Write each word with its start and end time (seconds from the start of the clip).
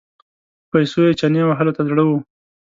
په 0.69 0.69
پیسو 0.71 0.99
یې 1.07 1.13
چنې 1.19 1.41
وهلو 1.45 1.75
ته 1.77 1.81
زړه 1.89 2.03
و. 2.07 2.11